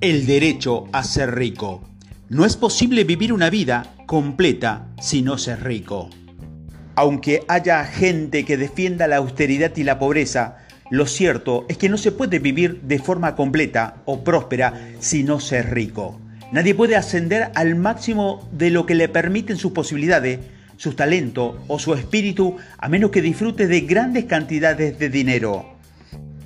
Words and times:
El 0.00 0.26
derecho 0.26 0.84
a 0.92 1.02
ser 1.02 1.34
rico. 1.34 1.82
No 2.28 2.44
es 2.44 2.56
posible 2.56 3.04
vivir 3.04 3.32
una 3.32 3.50
vida 3.50 3.94
completa 4.06 4.86
si 5.00 5.22
no 5.22 5.38
ser 5.38 5.64
rico. 5.64 6.08
Aunque 6.94 7.42
haya 7.48 7.84
gente 7.84 8.44
que 8.44 8.56
defienda 8.56 9.08
la 9.08 9.16
austeridad 9.16 9.76
y 9.76 9.82
la 9.82 9.98
pobreza, 9.98 10.58
lo 10.90 11.06
cierto 11.06 11.66
es 11.68 11.78
que 11.78 11.88
no 11.88 11.98
se 11.98 12.12
puede 12.12 12.38
vivir 12.38 12.80
de 12.82 12.98
forma 12.98 13.34
completa 13.34 14.02
o 14.04 14.24
próspera 14.24 14.88
si 15.00 15.24
no 15.24 15.40
ser 15.40 15.74
rico. 15.74 16.20
Nadie 16.52 16.74
puede 16.74 16.96
ascender 16.96 17.50
al 17.54 17.74
máximo 17.74 18.48
de 18.52 18.70
lo 18.70 18.86
que 18.86 18.94
le 18.94 19.08
permiten 19.08 19.56
sus 19.56 19.72
posibilidades, 19.72 20.38
sus 20.76 20.96
talentos 20.96 21.56
o 21.66 21.78
su 21.78 21.94
espíritu 21.94 22.56
a 22.78 22.88
menos 22.88 23.10
que 23.10 23.20
disfrute 23.20 23.66
de 23.66 23.80
grandes 23.80 24.26
cantidades 24.26 24.98
de 24.98 25.08
dinero. 25.08 25.77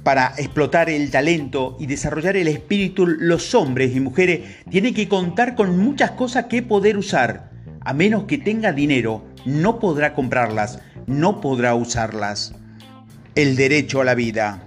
Para 0.02 0.34
explotar 0.37 0.91
el 0.91 1.11
talento 1.12 1.77
y 1.79 1.87
desarrollar 1.87 2.37
el 2.37 2.48
espíritu, 2.48 3.06
los 3.06 3.55
hombres 3.55 3.95
y 3.95 4.01
mujeres 4.01 4.41
tienen 4.69 4.95
que 4.95 5.09
contar 5.09 5.55
con 5.55 5.79
muchas 5.79 6.12
cosas 6.12 6.47
que 6.47 6.62
poder 6.62 6.97
usar. 6.97 7.52
A 7.80 7.93
menos 7.93 8.24
que 8.24 8.38
tenga 8.38 8.73
dinero, 8.73 9.24
no 9.45 9.79
podrá 9.79 10.15
comprarlas, 10.15 10.80
no 11.07 11.41
podrá 11.41 11.77
usarlas. 11.77 12.55
El 13.37 13.55
derecho 13.55 14.01
a 14.01 14.05
la 14.05 14.16
vida. 14.16 14.65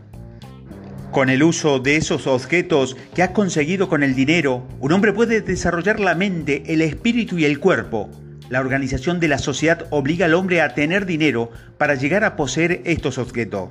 Con 1.12 1.30
el 1.30 1.44
uso 1.44 1.80
de 1.80 1.98
esos 1.98 2.28
objetos 2.28 2.96
que 3.14 3.22
has 3.22 3.30
conseguido 3.30 3.90
con 3.90 4.04
el 4.04 4.16
dinero, 4.16 4.66
un 4.80 4.94
hombre 4.94 5.12
puede 5.12 5.42
desarrollar 5.42 6.00
la 6.00 6.16
mente, 6.16 6.64
el 6.68 6.82
espíritu 6.82 7.38
y 7.38 7.46
el 7.46 7.60
cuerpo. 7.60 8.10
La 8.50 8.62
organización 8.62 9.20
de 9.20 9.28
la 9.28 9.38
sociedad 9.38 9.86
obliga 9.90 10.28
al 10.28 10.34
hombre 10.34 10.62
a 10.62 10.76
tener 10.76 11.06
dinero 11.06 11.52
para 11.78 11.96
llegar 11.96 12.24
a 12.24 12.36
poseer 12.36 12.82
estos 12.86 13.18
objetos. 13.18 13.70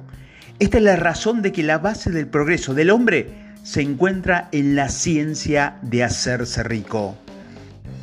Esta 0.60 0.78
es 0.78 0.84
la 0.84 0.94
razón 0.94 1.42
de 1.42 1.50
que 1.50 1.64
la 1.64 1.78
base 1.78 2.10
del 2.10 2.28
progreso 2.28 2.74
del 2.74 2.90
hombre 2.90 3.26
se 3.64 3.82
encuentra 3.82 4.48
en 4.52 4.76
la 4.76 4.88
ciencia 4.88 5.78
de 5.82 6.04
hacerse 6.04 6.62
rico. 6.62 7.16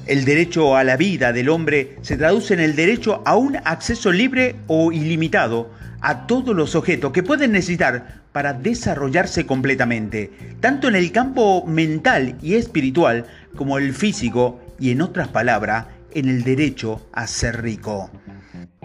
El 0.06 0.26
derecho 0.26 0.76
a 0.76 0.84
la 0.84 0.98
vida 0.98 1.32
del 1.32 1.48
hombre 1.48 1.98
se 2.02 2.18
traduce 2.18 2.54
en 2.54 2.60
el 2.60 2.76
derecho 2.76 3.22
a 3.26 3.38
un 3.38 3.56
acceso 3.64 4.12
libre 4.12 4.56
o 4.68 4.92
ilimitado 4.92 5.72
a 6.02 6.28
todos 6.28 6.54
los 6.54 6.76
objetos 6.76 7.14
que 7.14 7.24
pueden 7.24 7.54
necesitar 7.54 8.22
para 8.34 8.52
desarrollarse 8.52 9.46
completamente, 9.46 10.32
tanto 10.60 10.90
en 10.90 10.96
el 10.96 11.14
campo 11.14 11.66
mental 11.66 12.36
y 12.42 12.56
espiritual 12.56 13.28
como 13.56 13.78
el 13.78 13.94
físico 13.94 14.60
y 14.78 14.92
en 14.92 15.02
otras 15.02 15.30
palabras, 15.30 15.86
en 16.14 16.28
el 16.28 16.44
derecho 16.44 17.08
a 17.14 17.28
ser 17.28 17.62
rico. 17.62 18.10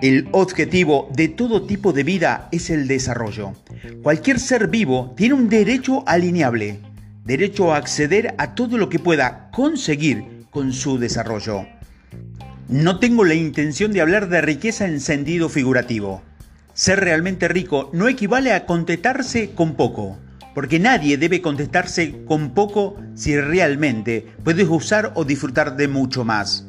El 0.03 0.29
objetivo 0.33 1.09
de 1.15 1.29
todo 1.29 1.63
tipo 1.63 1.95
de 1.95 2.03
vida 2.03 2.49
es 2.53 2.69
el 2.69 2.87
desarrollo. 2.87 3.55
Cualquier 4.03 4.39
ser 4.39 4.69
vivo 4.69 5.15
tiene 5.17 5.33
un 5.33 5.49
derecho 5.49 6.07
alineable, 6.07 6.81
derecho 7.25 7.73
a 7.73 7.79
acceder 7.79 8.35
a 8.37 8.55
todo 8.55 8.77
lo 8.77 8.91
que 8.91 8.99
pueda 8.99 9.51
conseguir 9.53 10.45
con 10.51 10.75
su 10.75 10.99
desarrollo. 10.99 11.67
No 12.69 12.99
tengo 12.99 13.25
la 13.25 13.33
intención 13.33 13.91
de 13.95 14.03
hablar 14.03 14.29
de 14.29 14.43
riqueza 14.43 14.87
en 14.87 15.01
sentido 15.01 15.49
figurativo. 15.49 16.21
Ser 16.75 17.01
realmente 17.01 17.49
rico 17.49 17.89
no 17.95 18.07
equivale 18.07 18.53
a 18.53 18.67
contentarse 18.67 19.53
con 19.53 19.77
poco, 19.77 20.19
porque 20.55 20.79
nadie 20.79 21.17
debe 21.17 21.41
contestarse 21.41 22.23
con 22.27 22.51
poco 22.51 23.01
si 23.15 23.41
realmente 23.41 24.27
puedes 24.45 24.69
usar 24.69 25.13
o 25.15 25.25
disfrutar 25.25 25.75
de 25.75 25.89
mucho 25.89 26.23
más. 26.23 26.67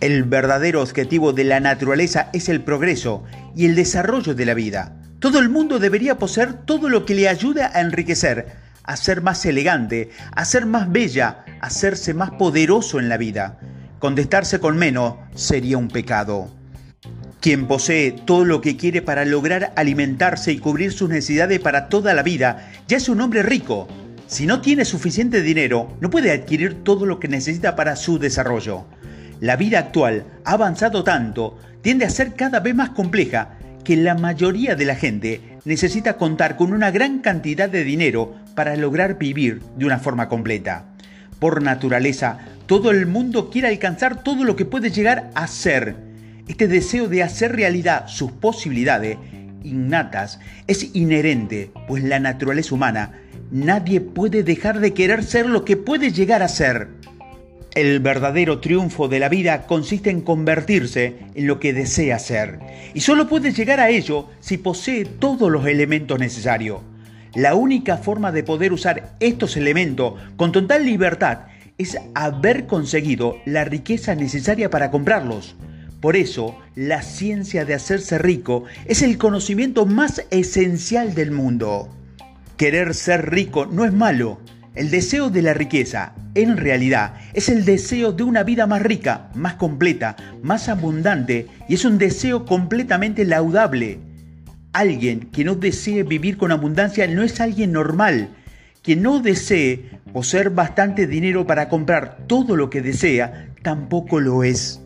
El 0.00 0.24
verdadero 0.24 0.80
objetivo 0.80 1.34
de 1.34 1.44
la 1.44 1.60
naturaleza 1.60 2.30
es 2.32 2.48
el 2.48 2.62
progreso 2.62 3.22
y 3.54 3.66
el 3.66 3.74
desarrollo 3.74 4.34
de 4.34 4.46
la 4.46 4.54
vida. 4.54 4.96
Todo 5.18 5.38
el 5.38 5.50
mundo 5.50 5.78
debería 5.78 6.16
poseer 6.16 6.54
todo 6.54 6.88
lo 6.88 7.04
que 7.04 7.14
le 7.14 7.28
ayude 7.28 7.64
a 7.64 7.82
enriquecer, 7.82 8.46
a 8.82 8.96
ser 8.96 9.20
más 9.20 9.44
elegante, 9.44 10.08
a 10.32 10.46
ser 10.46 10.64
más 10.64 10.90
bella, 10.90 11.44
a 11.60 11.66
hacerse 11.66 12.14
más 12.14 12.30
poderoso 12.30 12.98
en 12.98 13.10
la 13.10 13.18
vida. 13.18 13.58
Contestarse 13.98 14.58
con 14.58 14.78
menos 14.78 15.16
sería 15.34 15.76
un 15.76 15.88
pecado. 15.88 16.50
Quien 17.40 17.66
posee 17.66 18.12
todo 18.12 18.46
lo 18.46 18.62
que 18.62 18.78
quiere 18.78 19.02
para 19.02 19.26
lograr 19.26 19.74
alimentarse 19.76 20.50
y 20.50 20.58
cubrir 20.58 20.94
sus 20.94 21.10
necesidades 21.10 21.60
para 21.60 21.90
toda 21.90 22.14
la 22.14 22.22
vida, 22.22 22.72
ya 22.88 22.96
es 22.96 23.10
un 23.10 23.20
hombre 23.20 23.42
rico. 23.42 23.86
Si 24.26 24.46
no 24.46 24.62
tiene 24.62 24.86
suficiente 24.86 25.42
dinero, 25.42 25.94
no 26.00 26.08
puede 26.08 26.32
adquirir 26.32 26.84
todo 26.84 27.04
lo 27.04 27.20
que 27.20 27.28
necesita 27.28 27.76
para 27.76 27.96
su 27.96 28.18
desarrollo. 28.18 28.86
La 29.40 29.56
vida 29.56 29.78
actual 29.78 30.26
ha 30.44 30.52
avanzado 30.52 31.02
tanto, 31.02 31.58
tiende 31.80 32.04
a 32.04 32.10
ser 32.10 32.34
cada 32.34 32.60
vez 32.60 32.74
más 32.74 32.90
compleja, 32.90 33.56
que 33.84 33.96
la 33.96 34.14
mayoría 34.14 34.74
de 34.74 34.84
la 34.84 34.94
gente 34.94 35.40
necesita 35.64 36.18
contar 36.18 36.56
con 36.56 36.74
una 36.74 36.90
gran 36.90 37.20
cantidad 37.20 37.68
de 37.70 37.82
dinero 37.82 38.34
para 38.54 38.76
lograr 38.76 39.18
vivir 39.18 39.62
de 39.76 39.86
una 39.86 39.98
forma 39.98 40.28
completa. 40.28 40.84
Por 41.38 41.62
naturaleza, 41.62 42.38
todo 42.66 42.90
el 42.90 43.06
mundo 43.06 43.48
quiere 43.48 43.68
alcanzar 43.68 44.22
todo 44.22 44.44
lo 44.44 44.56
que 44.56 44.66
puede 44.66 44.90
llegar 44.90 45.30
a 45.34 45.46
ser. 45.46 45.96
Este 46.46 46.68
deseo 46.68 47.08
de 47.08 47.22
hacer 47.22 47.56
realidad 47.56 48.08
sus 48.08 48.32
posibilidades 48.32 49.16
innatas 49.62 50.38
es 50.66 50.94
inherente, 50.94 51.70
pues 51.88 52.04
la 52.04 52.20
naturaleza 52.20 52.74
humana 52.74 53.12
nadie 53.50 54.00
puede 54.00 54.42
dejar 54.42 54.80
de 54.80 54.92
querer 54.92 55.24
ser 55.24 55.46
lo 55.46 55.64
que 55.64 55.76
puede 55.76 56.12
llegar 56.12 56.42
a 56.42 56.48
ser. 56.48 56.88
El 57.74 58.00
verdadero 58.00 58.58
triunfo 58.58 59.06
de 59.06 59.20
la 59.20 59.28
vida 59.28 59.66
consiste 59.66 60.10
en 60.10 60.22
convertirse 60.22 61.18
en 61.34 61.46
lo 61.46 61.60
que 61.60 61.72
desea 61.72 62.18
ser, 62.18 62.58
y 62.94 63.00
solo 63.00 63.28
puede 63.28 63.52
llegar 63.52 63.78
a 63.78 63.90
ello 63.90 64.28
si 64.40 64.58
posee 64.58 65.04
todos 65.04 65.50
los 65.52 65.66
elementos 65.66 66.18
necesarios. 66.18 66.80
La 67.34 67.54
única 67.54 67.96
forma 67.96 68.32
de 68.32 68.42
poder 68.42 68.72
usar 68.72 69.14
estos 69.20 69.56
elementos 69.56 70.14
con 70.36 70.50
total 70.50 70.84
libertad 70.84 71.42
es 71.78 71.96
haber 72.14 72.66
conseguido 72.66 73.36
la 73.44 73.64
riqueza 73.64 74.16
necesaria 74.16 74.68
para 74.68 74.90
comprarlos. 74.90 75.54
Por 76.00 76.16
eso, 76.16 76.58
la 76.74 77.02
ciencia 77.02 77.64
de 77.64 77.74
hacerse 77.74 78.18
rico 78.18 78.64
es 78.86 79.02
el 79.02 79.16
conocimiento 79.16 79.86
más 79.86 80.24
esencial 80.30 81.14
del 81.14 81.30
mundo. 81.30 81.88
Querer 82.56 82.94
ser 82.94 83.30
rico 83.30 83.64
no 83.66 83.84
es 83.84 83.92
malo. 83.92 84.40
El 84.76 84.88
deseo 84.88 85.30
de 85.30 85.42
la 85.42 85.52
riqueza, 85.52 86.12
en 86.36 86.56
realidad, 86.56 87.14
es 87.34 87.48
el 87.48 87.64
deseo 87.64 88.12
de 88.12 88.22
una 88.22 88.44
vida 88.44 88.68
más 88.68 88.80
rica, 88.80 89.28
más 89.34 89.54
completa, 89.54 90.14
más 90.44 90.68
abundante 90.68 91.48
y 91.68 91.74
es 91.74 91.84
un 91.84 91.98
deseo 91.98 92.44
completamente 92.44 93.24
laudable. 93.24 93.98
Alguien 94.72 95.28
que 95.32 95.42
no 95.42 95.56
desee 95.56 96.04
vivir 96.04 96.36
con 96.36 96.52
abundancia 96.52 97.08
no 97.08 97.24
es 97.24 97.40
alguien 97.40 97.72
normal. 97.72 98.28
Quien 98.80 99.02
no 99.02 99.18
desee 99.18 99.90
poseer 100.12 100.50
bastante 100.50 101.08
dinero 101.08 101.48
para 101.48 101.68
comprar 101.68 102.18
todo 102.28 102.54
lo 102.54 102.70
que 102.70 102.80
desea, 102.80 103.48
tampoco 103.62 104.20
lo 104.20 104.44
es. 104.44 104.80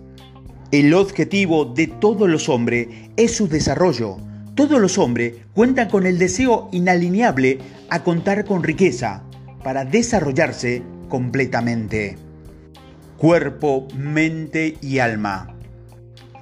El 0.72 0.94
objetivo 0.94 1.66
de 1.66 1.88
todos 1.88 2.26
los 2.26 2.48
hombres 2.48 2.88
es 3.18 3.36
su 3.36 3.48
desarrollo. 3.48 4.16
Todos 4.54 4.80
los 4.80 4.96
hombres 4.96 5.34
cuentan 5.52 5.90
con 5.90 6.06
el 6.06 6.18
deseo 6.18 6.70
inalineable 6.72 7.58
a 7.90 8.02
contar 8.02 8.46
con 8.46 8.62
riqueza 8.62 9.24
para 9.64 9.84
desarrollarse 9.84 10.84
completamente. 11.08 12.16
Cuerpo, 13.18 13.88
mente 13.96 14.78
y 14.80 15.00
alma. 15.00 15.56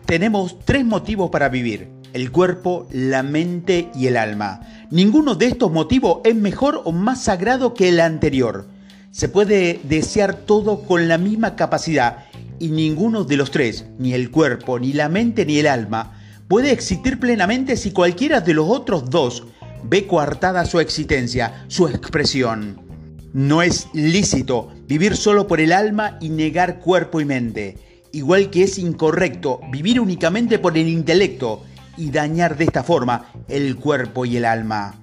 Tenemos 0.04 0.58
tres 0.66 0.84
motivos 0.84 1.30
para 1.30 1.48
vivir 1.48 2.02
el 2.12 2.30
cuerpo, 2.30 2.86
la 2.90 3.22
mente 3.22 3.90
y 3.94 4.06
el 4.06 4.16
alma. 4.16 4.60
Ninguno 4.90 5.34
de 5.34 5.46
estos 5.46 5.72
motivos 5.72 6.20
es 6.24 6.34
mejor 6.34 6.82
o 6.84 6.92
más 6.92 7.22
sagrado 7.22 7.74
que 7.74 7.88
el 7.88 8.00
anterior. 8.00 8.66
Se 9.10 9.28
puede 9.28 9.80
desear 9.84 10.34
todo 10.34 10.82
con 10.82 11.08
la 11.08 11.18
misma 11.18 11.56
capacidad 11.56 12.24
y 12.58 12.68
ninguno 12.68 13.24
de 13.24 13.36
los 13.36 13.50
tres, 13.50 13.86
ni 13.98 14.12
el 14.14 14.30
cuerpo, 14.30 14.78
ni 14.78 14.92
la 14.92 15.08
mente, 15.08 15.46
ni 15.46 15.58
el 15.58 15.66
alma, 15.66 16.18
puede 16.48 16.70
existir 16.70 17.18
plenamente 17.18 17.76
si 17.76 17.92
cualquiera 17.92 18.40
de 18.40 18.54
los 18.54 18.68
otros 18.68 19.08
dos 19.08 19.44
ve 19.84 20.06
coartada 20.06 20.64
su 20.64 20.80
existencia, 20.80 21.64
su 21.68 21.88
expresión. 21.88 22.91
No 23.34 23.62
es 23.62 23.88
lícito 23.94 24.68
vivir 24.86 25.16
solo 25.16 25.46
por 25.46 25.58
el 25.60 25.72
alma 25.72 26.18
y 26.20 26.28
negar 26.28 26.80
cuerpo 26.80 27.18
y 27.18 27.24
mente, 27.24 27.78
igual 28.12 28.50
que 28.50 28.64
es 28.64 28.76
incorrecto 28.76 29.58
vivir 29.70 30.00
únicamente 30.00 30.58
por 30.58 30.76
el 30.76 30.86
intelecto 30.86 31.62
y 31.96 32.10
dañar 32.10 32.58
de 32.58 32.64
esta 32.64 32.82
forma 32.82 33.32
el 33.48 33.76
cuerpo 33.76 34.26
y 34.26 34.36
el 34.36 34.44
alma. 34.44 34.96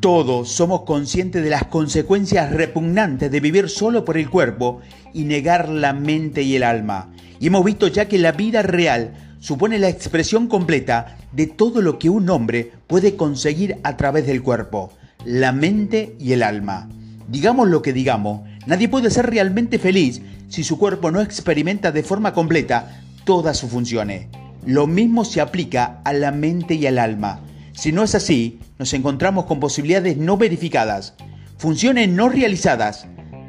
Todos 0.00 0.50
somos 0.50 0.82
conscientes 0.82 1.42
de 1.42 1.48
las 1.48 1.64
consecuencias 1.64 2.52
repugnantes 2.52 3.30
de 3.30 3.40
vivir 3.40 3.70
solo 3.70 4.04
por 4.04 4.18
el 4.18 4.28
cuerpo 4.28 4.82
y 5.14 5.24
negar 5.24 5.70
la 5.70 5.94
mente 5.94 6.42
y 6.42 6.56
el 6.56 6.64
alma. 6.64 7.14
Y 7.40 7.46
hemos 7.46 7.64
visto 7.64 7.88
ya 7.88 8.08
que 8.08 8.18
la 8.18 8.32
vida 8.32 8.60
real 8.60 9.36
supone 9.40 9.78
la 9.78 9.88
expresión 9.88 10.48
completa 10.48 11.16
de 11.32 11.46
todo 11.46 11.80
lo 11.80 11.98
que 11.98 12.10
un 12.10 12.28
hombre 12.28 12.72
puede 12.86 13.16
conseguir 13.16 13.78
a 13.84 13.96
través 13.96 14.26
del 14.26 14.42
cuerpo, 14.42 14.92
la 15.24 15.52
mente 15.52 16.14
y 16.18 16.32
el 16.32 16.42
alma. 16.42 16.90
Digamos 17.28 17.68
lo 17.68 17.82
que 17.82 17.92
digamos, 17.92 18.42
nadie 18.66 18.88
puede 18.88 19.10
ser 19.10 19.26
realmente 19.26 19.78
feliz 19.78 20.20
si 20.48 20.64
su 20.64 20.78
cuerpo 20.78 21.10
no 21.10 21.20
experimenta 21.20 21.92
de 21.92 22.02
forma 22.02 22.34
completa 22.34 23.02
todas 23.24 23.58
sus 23.58 23.70
funciones. 23.70 24.26
Lo 24.66 24.86
mismo 24.86 25.24
se 25.24 25.40
aplica 25.40 26.00
a 26.04 26.12
la 26.12 26.30
mente 26.30 26.74
y 26.74 26.86
al 26.86 26.98
alma. 26.98 27.40
Si 27.72 27.90
no 27.90 28.02
es 28.02 28.14
así, 28.14 28.60
nos 28.78 28.92
encontramos 28.92 29.46
con 29.46 29.60
posibilidades 29.60 30.16
no 30.16 30.36
verificadas, 30.36 31.14
funciones 31.56 32.08
no 32.08 32.28
realizadas, 32.28 33.06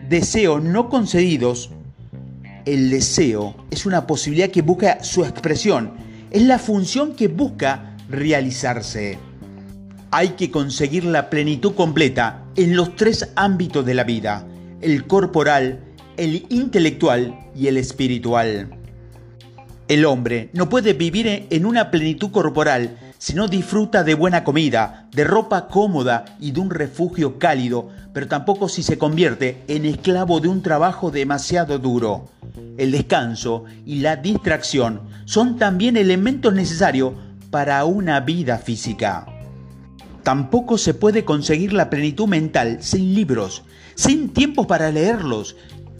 deseos 0.10 0.64
no 0.64 0.90
concedidos. 0.90 1.72
El 2.66 2.90
deseo 2.90 3.56
es 3.70 3.86
una 3.86 4.08
posibilidad 4.08 4.50
que 4.50 4.62
busca 4.62 5.04
su 5.04 5.25
expresión, 5.25 5.94
es 6.31 6.44
la 6.44 6.58
función 6.58 7.16
que 7.16 7.28
busca 7.28 7.98
realizarse. 8.10 9.18
Hay 10.10 10.30
que 10.30 10.52
conseguir 10.52 11.04
la 11.04 11.30
plenitud 11.30 11.74
completa 11.74 12.43
en 12.56 12.76
los 12.76 12.96
tres 12.96 13.32
ámbitos 13.36 13.86
de 13.86 13.94
la 13.94 14.04
vida, 14.04 14.46
el 14.82 15.06
corporal, 15.08 15.80
el 16.18 16.46
intelectual 16.50 17.50
y 17.56 17.68
el 17.68 17.78
espiritual. 17.78 18.78
El 19.88 20.06
hombre 20.06 20.50
no 20.54 20.70
puede 20.70 20.94
vivir 20.94 21.48
en 21.50 21.66
una 21.66 21.92
plenitud 21.92 22.32
corporal 22.32 22.98
si 23.18 23.34
no 23.34 23.48
disfruta 23.48 24.04
de 24.04 24.16
buena 24.16 24.44
comida, 24.44 25.08
de 25.14 25.24
ropa 25.24 25.68
cómoda 25.68 26.26
y 26.40 26.52
de 26.52 26.60
un 26.60 26.70
refugio 26.70 27.40
cálido, 27.40 27.90
pero 28.14 28.28
tampoco 28.28 28.68
si 28.68 28.84
se 28.84 28.98
convierte 28.98 29.64
en 29.68 29.86
esclavo 29.86 30.40
de 30.40 30.50
un 30.50 30.62
trabajo 30.62 31.10
demasiado 31.10 31.80
duro. 31.80 32.28
El 32.78 32.92
descanso 32.92 33.64
y 33.86 34.00
la 34.00 34.18
distracción 34.18 35.02
son 35.26 35.58
también 35.58 35.96
elementos 35.96 36.54
necesarios 36.54 37.14
para 37.50 37.86
una 37.86 38.20
vida 38.20 38.58
física. 38.58 39.33
Tampoco 40.24 40.78
se 40.78 40.94
puede 40.94 41.25
conseguir 41.25 41.74
la 41.74 41.90
plenitud 41.90 42.28
mental 42.28 42.78
sin 42.81 43.14
libros, 43.14 43.64
sin 43.96 44.30
tiempo 44.30 44.68
para 44.68 44.92
leerlos 44.92 45.58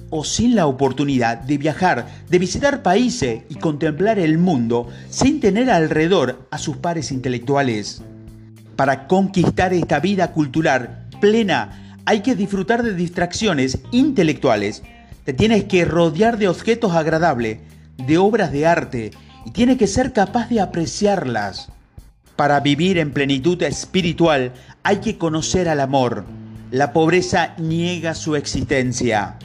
o 0.10 0.24
sin 0.24 0.56
la 0.56 0.68
oportunidad 0.68 1.40
de 1.40 1.58
viajar, 1.58 2.08
de 2.30 2.40
visitar 2.40 2.84
países 2.84 3.42
y 3.50 3.56
contemplar 3.56 4.20
el 4.20 4.38
mundo 4.38 4.88
sin 5.10 5.40
tener 5.40 5.70
alrededor 5.70 6.48
a 6.52 6.58
sus 6.58 6.78
pares 6.78 7.12
intelectuales. 7.12 8.02
Para 8.75 9.08
conquistar 9.08 9.74
esta 9.74 10.00
vida 10.00 10.31
cultural 10.31 11.08
plena 11.20 11.98
hay 12.06 12.22
que 12.22 12.36
disfrutar 12.36 12.84
de 12.84 12.94
distracciones 12.94 13.80
intelectuales. 13.92 14.84
Te 15.25 15.34
tienes 15.34 15.66
que 15.66 15.84
rodear 15.84 16.38
de 16.38 16.48
objetos 16.48 16.94
agradables, 16.94 17.60
de 17.98 18.18
obras 18.18 18.52
de 18.52 18.68
arte 18.68 19.12
y 19.46 19.52
tienes 19.52 19.78
que 19.78 19.88
ser 19.88 20.14
capaz 20.14 20.48
de 20.50 20.62
apreciarlas. 20.62 21.70
Para 22.36 22.60
vivir 22.62 22.98
en 22.98 23.12
plenitud 23.12 23.62
espiritual 23.62 24.54
hay 24.82 24.98
que 24.98 25.18
conocer 25.18 25.70
al 25.70 25.80
amor. 25.80 26.26
La 26.72 26.92
pobreza 26.92 27.54
niega 27.60 28.16
su 28.16 28.36
existencia. 28.36 29.38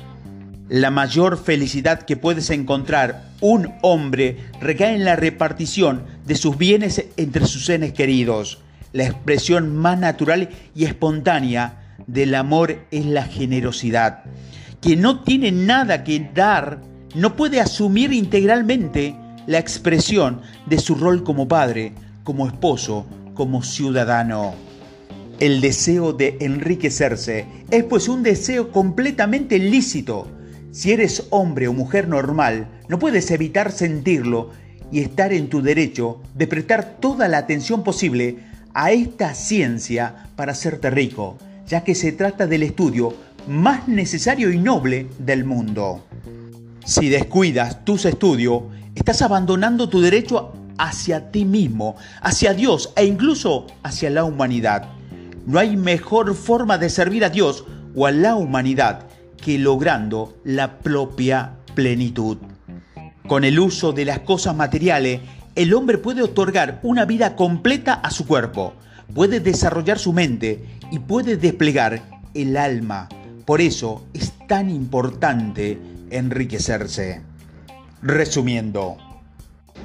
La 0.71 0.91
mayor 0.91 1.43
felicidad 1.43 2.03
que 2.03 2.17
puedes 2.17 2.49
encontrar 2.49 3.29
un 3.41 3.75
hombre 3.83 4.39
recae 4.61 4.95
en 4.95 5.05
la 5.05 5.17
repartición 5.17 6.05
de 6.27 6.35
sus 6.35 6.57
bienes 6.57 7.05
entre 7.19 7.47
sus 7.47 7.67
seres 7.67 7.93
queridos. 7.93 8.61
La 8.93 9.05
expresión 9.05 9.77
más 9.77 9.99
natural 9.99 10.49
y 10.75 10.85
espontánea 10.87 11.97
del 12.07 12.35
amor 12.35 12.87
es 12.91 13.05
la 13.05 13.25
generosidad. 13.25 14.25
Quien 14.81 15.03
no 15.03 15.21
tiene 15.25 15.53
nada 15.53 16.05
que 16.05 16.31
dar 16.35 16.81
no 17.15 17.37
puede 17.37 17.61
asumir 17.61 18.15
integralmente 18.15 19.15
la 19.47 19.59
expresión 19.59 20.41
de 20.67 20.79
su 20.79 20.95
rol 20.95 21.25
como 21.25 21.49
padre, 21.49 21.93
como 22.29 22.47
esposo, 22.47 23.07
como 23.33 23.63
ciudadano. 23.63 24.53
El 25.41 25.63
deseo 25.63 26.13
de 26.13 26.37
enriquecerse 26.41 27.47
es 27.71 27.85
pues 27.85 28.07
un 28.07 28.23
deseo 28.23 28.71
completamente 28.71 29.59
lícito. 29.59 30.29
Si 30.71 30.93
eres 30.93 31.27
hombre 31.31 31.69
o 31.69 31.73
mujer 31.73 32.07
normal, 32.07 32.69
no 32.87 32.99
puedes 32.99 33.31
evitar 33.31 33.73
sentirlo 33.73 34.51
y 34.93 35.01
estar 35.01 35.33
en 35.33 35.49
tu 35.49 35.63
derecho 35.63 36.21
de 36.35 36.47
prestar 36.47 36.99
toda 37.01 37.29
la 37.29 37.39
atención 37.39 37.83
posible 37.83 38.41
a 38.75 38.93
esta 38.93 39.33
ciencia 39.33 40.29
para 40.37 40.53
hacerte 40.53 40.91
rico, 40.91 41.39
ya 41.67 41.83
que 41.83 41.95
se 41.95 42.13
trata 42.13 42.47
del 42.47 42.63
estudio 42.63 43.15
más 43.49 43.89
necesario 43.89 44.53
y 44.53 44.59
noble 44.59 45.07
del 45.19 45.47
mundo. 45.47 46.05
Si 46.85 47.09
descuidas 47.09 47.87
tus 47.87 48.05
estudios, 48.05 48.65
estás 48.95 49.23
abandonando 49.23 49.89
tu 49.89 50.03
derecho 50.03 50.53
hacia 50.79 51.31
ti 51.31 51.45
mismo, 51.45 51.97
hacia 52.23 52.55
Dios 52.55 52.93
e 52.97 53.05
incluso 53.05 53.67
hacia 53.83 54.11
la 54.11 54.25
humanidad. 54.25 54.89
No 55.47 55.59
hay 55.59 55.77
mejor 55.77 56.35
forma 56.35 56.79
de 56.79 56.91
servir 56.91 57.25
a 57.25 57.31
Dios 57.31 57.65
o 57.95 58.07
a 58.07 58.11
la 58.11 58.35
humanidad 58.35 59.07
que 59.37 59.59
logrando 59.59 60.37
la 60.45 60.79
propia 60.79 61.53
plenitud. 61.75 62.39
Con 63.27 63.45
el 63.45 63.59
uso 63.59 63.93
de 63.93 64.05
las 64.05 64.21
cosas 64.21 64.57
materiales, 64.57 65.21
el 65.55 65.75
hombre 65.75 65.99
puede 65.99 66.23
otorgar 66.23 66.81
una 66.83 67.05
vida 67.05 67.35
completa 67.35 67.95
a 67.95 68.11
su 68.11 68.27
cuerpo, 68.27 68.75
puede 69.15 69.41
desarrollar 69.41 69.99
su 69.99 70.13
mente 70.13 70.65
y 70.91 70.99
puede 71.01 71.37
desplegar 71.37 72.03
el 72.35 72.57
alma. 72.57 73.09
Por 73.45 73.61
eso 73.61 74.07
es 74.15 74.33
tan 74.47 74.71
importante 74.71 75.79
enriquecerse. 76.11 77.23
Resumiendo, 78.03 78.97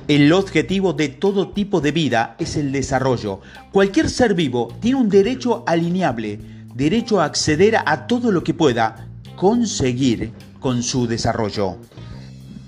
el 0.07 0.33
objetivo 0.33 0.91
de 0.93 1.07
todo 1.07 1.49
tipo 1.49 1.79
de 1.79 1.91
vida 1.91 2.35
es 2.37 2.57
el 2.57 2.71
desarrollo. 2.71 3.39
Cualquier 3.71 4.09
ser 4.09 4.33
vivo 4.33 4.73
tiene 4.81 4.99
un 4.99 5.09
derecho 5.09 5.63
alineable, 5.65 6.39
derecho 6.75 7.21
a 7.21 7.25
acceder 7.25 7.77
a 7.85 8.05
todo 8.05 8.31
lo 8.31 8.43
que 8.43 8.53
pueda 8.53 9.07
conseguir 9.37 10.31
con 10.59 10.83
su 10.83 11.07
desarrollo. 11.07 11.77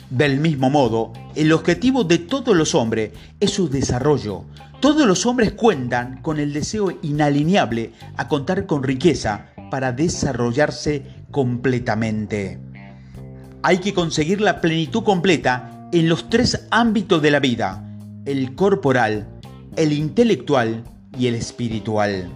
Del 0.10 0.40
mismo 0.40 0.70
modo, 0.70 1.12
el 1.36 1.52
objetivo 1.52 2.06
de 2.06 2.20
todos 2.20 2.56
los 2.56 2.74
hombres 2.74 3.12
es 3.40 3.52
su 3.52 3.68
desarrollo. 3.70 4.46
Todos 4.80 5.06
los 5.06 5.26
hombres 5.26 5.52
cuentan 5.54 6.22
con 6.22 6.40
el 6.40 6.54
deseo 6.54 6.98
inalineable 7.02 7.92
a 8.16 8.30
contar 8.30 8.66
con 8.66 8.84
riqueza 8.84 9.48
para 9.70 9.92
desarrollarse 9.92 11.04
completamente. 11.32 12.60
Hay 13.62 13.80
que 13.80 13.94
conseguir 13.94 14.40
la 14.42 14.62
plenitud 14.62 15.04
completa 15.04 15.75
en 16.00 16.10
los 16.10 16.30
tres 16.30 16.68
ámbitos 16.72 17.22
de 17.22 17.32
la 17.32 17.40
vida, 17.40 17.82
el 18.26 18.54
corporal, 18.54 19.30
el 19.78 19.94
intelectual 19.94 20.84
y 21.18 21.28
el 21.28 21.36
espiritual. 21.36 22.30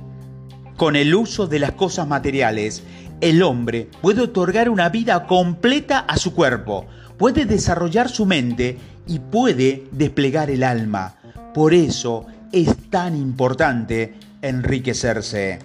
Con 0.77 0.95
el 0.95 1.13
uso 1.13 1.45
de 1.45 1.59
las 1.59 1.73
cosas 1.73 2.07
materiales, 2.07 2.83
el 3.19 3.43
hombre 3.43 3.89
puede 4.01 4.21
otorgar 4.21 4.69
una 4.69 4.87
vida 4.87 5.27
completa 5.27 5.99
a 5.99 6.15
su 6.15 6.33
cuerpo, 6.33 6.85
puede 7.17 7.43
desarrollar 7.43 8.07
su 8.07 8.25
mente 8.25 8.77
y 9.05 9.19
puede 9.19 9.89
desplegar 9.91 10.49
el 10.49 10.63
alma. 10.63 11.15
Por 11.53 11.73
eso 11.73 12.27
es 12.53 12.73
tan 12.89 13.17
importante 13.17 14.13
enriquecerse. 14.41 15.59